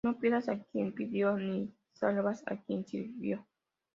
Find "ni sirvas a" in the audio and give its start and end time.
1.37-2.57